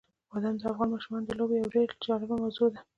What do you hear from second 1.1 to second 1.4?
د